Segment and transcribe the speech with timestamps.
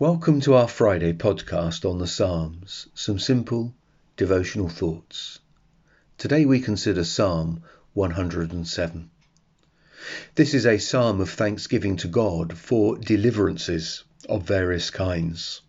[0.00, 3.76] Welcome to our Friday podcast on the Psalms, some simple
[4.16, 5.38] devotional thoughts.
[6.18, 7.62] Today we consider Psalm
[7.92, 9.10] 107.
[10.34, 15.60] This is a psalm of thanksgiving to God for deliverances of various kinds.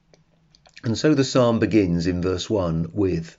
[0.84, 3.38] And so the psalm begins in verse 1 with,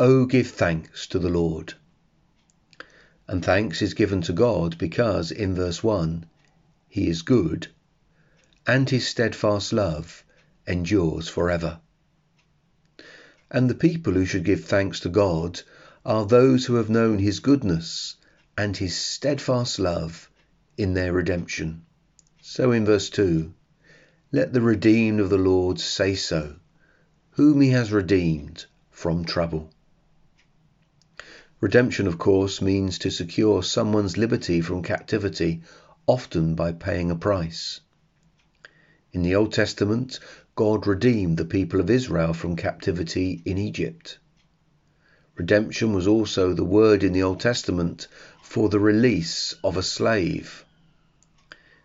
[0.00, 1.74] O give thanks to the Lord.
[3.28, 6.26] And thanks is given to God because in verse 1
[6.88, 7.68] he is good
[8.66, 10.24] and his steadfast love
[10.66, 11.80] endures forever.
[13.50, 15.62] And the people who should give thanks to God
[16.04, 18.16] are those who have known his goodness
[18.56, 20.30] and his steadfast love
[20.76, 21.84] in their redemption.
[22.40, 23.52] So in verse 2,
[24.32, 26.56] let the redeemed of the Lord say so,
[27.30, 29.70] whom he has redeemed from trouble.
[31.60, 35.62] Redemption, of course, means to secure someone's liberty from captivity,
[36.06, 37.80] often by paying a price.
[39.12, 40.20] In the Old Testament,
[40.54, 44.18] God redeemed the people of Israel from captivity in Egypt.
[45.34, 48.06] Redemption was also the word in the Old Testament
[48.40, 50.64] for the release of a slave.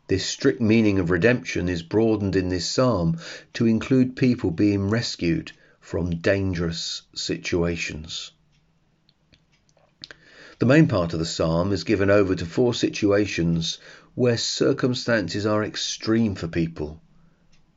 [0.08, 3.18] This strict meaning of redemption is broadened in this psalm
[3.54, 8.34] to include people being rescued from dangerous situations.
[10.60, 13.80] The main part of the psalm is given over to four situations
[14.14, 17.02] where circumstances are extreme for people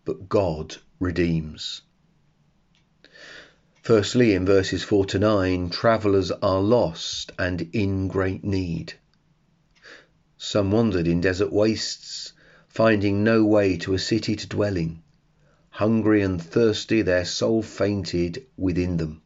[0.09, 1.83] but God redeems.
[3.83, 8.95] Firstly, in verses 4 to 9, travellers are lost and in great need.
[10.39, 12.33] Some wandered in desert wastes,
[12.69, 15.03] finding no way to a city to dwell in.
[15.69, 19.21] Hungry and thirsty, their soul fainted within them.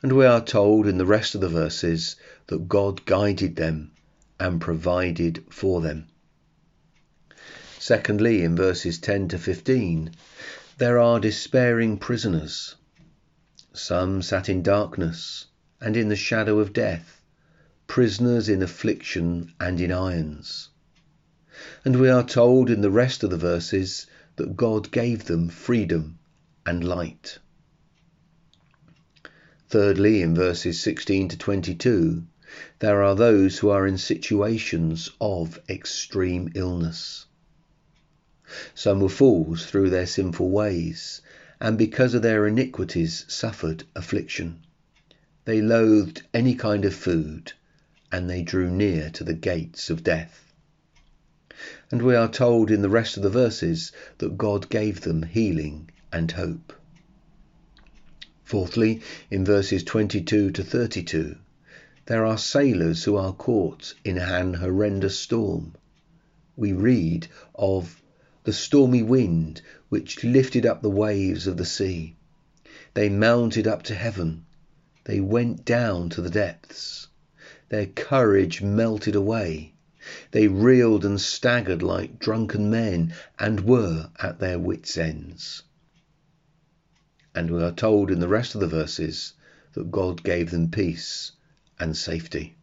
[0.00, 3.90] And we are told in the rest of the verses that God guided them
[4.40, 6.06] and provided for them.
[7.88, 10.10] Secondly, in verses 10 to 15,
[10.76, 12.74] there are despairing prisoners.
[13.72, 15.46] Some sat in darkness
[15.80, 17.22] and in the shadow of death,
[17.86, 20.68] prisoners in affliction and in irons.
[21.82, 24.06] And we are told in the rest of the verses
[24.36, 26.18] that God gave them freedom
[26.66, 27.38] and light.
[29.70, 32.22] Thirdly, in verses 16 to 22,
[32.80, 37.24] there are those who are in situations of extreme illness.
[38.74, 41.20] Some were fools through their sinful ways,
[41.60, 44.60] and because of their iniquities suffered affliction.
[45.44, 47.52] They loathed any kind of food,
[48.10, 50.50] and they drew near to the gates of death.
[51.90, 55.90] And we are told in the rest of the verses that God gave them healing
[56.10, 56.72] and hope.
[58.44, 61.36] Fourthly, in verses 22 to 32,
[62.06, 65.74] there are sailors who are caught in an horrendous storm.
[66.56, 68.00] We read of
[68.48, 69.60] the stormy wind
[69.90, 72.16] which lifted up the waves of the sea.
[72.94, 74.46] They mounted up to heaven.
[75.04, 77.08] They went down to the depths.
[77.68, 79.74] Their courage melted away.
[80.30, 85.62] They reeled and staggered like drunken men and were at their wits' ends.
[87.34, 89.34] And we are told in the rest of the verses
[89.74, 91.32] that God gave them peace
[91.78, 92.56] and safety.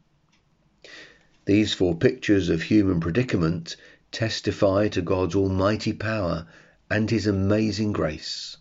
[1.45, 3.75] These four pictures of human predicament
[4.15, 6.47] testify to God's almighty power
[6.89, 8.55] and his amazing grace.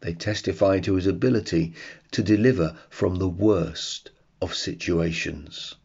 [0.00, 1.72] They testify to his ability
[2.10, 4.10] to deliver from the worst
[4.42, 5.76] of situations.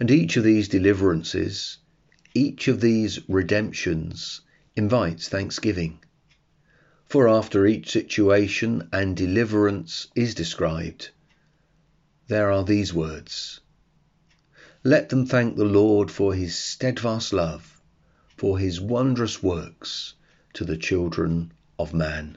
[0.00, 1.76] And each of these deliverances,
[2.32, 4.40] each of these redemptions,
[4.74, 5.98] invites thanksgiving.
[7.04, 11.10] For after each situation and deliverance is described,
[12.28, 13.60] there are these words
[14.84, 17.80] let them thank the Lord for his steadfast love,
[18.36, 20.14] for his wondrous works
[20.54, 22.36] to the children of man.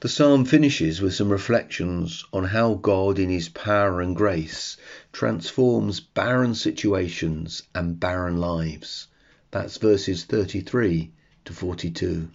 [0.00, 4.76] The psalm finishes with some reflections on how God, in his power and grace,
[5.10, 9.06] transforms barren situations and barren lives.
[9.52, 11.10] That's verses 33
[11.46, 12.28] to 42.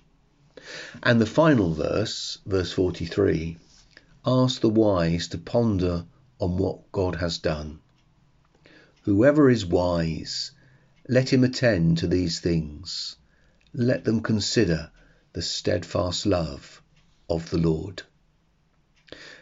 [1.03, 3.57] And the final verse, verse 43,
[4.25, 6.06] asks the wise to ponder
[6.39, 7.79] on what God has done.
[9.04, 10.51] Whoever is wise,
[11.07, 13.16] let him attend to these things.
[13.74, 14.92] Let them consider
[15.31, 16.81] the steadfast love
[17.30, 18.04] of the Lord.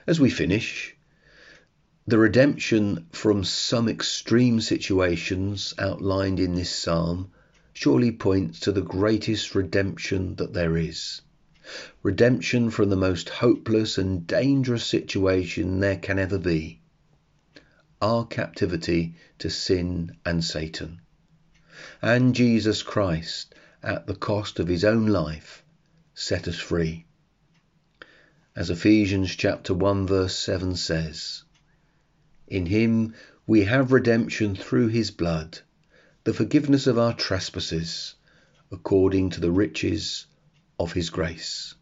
[0.06, 0.96] As we finish,
[2.06, 7.32] the redemption from some extreme situations outlined in this psalm
[7.74, 11.22] surely points to the greatest redemption that there is.
[12.04, 16.80] Redemption from the most hopeless and dangerous situation there can ever be
[18.02, 21.02] our captivity to sin and Satan.
[22.02, 25.64] And Jesus Christ, at the cost of his own life,
[26.14, 27.06] set us free.
[28.56, 31.44] As Ephesians chapter 1 verse 7 says,
[32.48, 33.14] In him
[33.46, 35.60] we have redemption through his blood,
[36.24, 38.16] the forgiveness of our trespasses,
[38.72, 40.26] according to the riches
[40.80, 41.76] of his grace.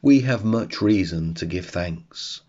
[0.00, 2.40] We have much reason to give thanks,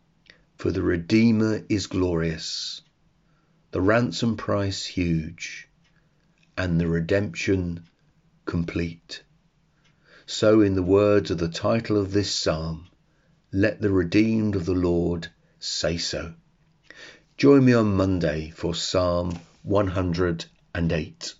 [0.67, 2.81] for the Redeemer is glorious,
[3.71, 5.69] the ransom price huge,
[6.57, 7.85] and the redemption
[8.43, 9.23] complete.
[10.25, 12.89] So, in the words of the title of this psalm,
[13.53, 16.33] let the redeemed of the Lord say so.
[17.37, 21.35] Join me on Monday for Psalm 108.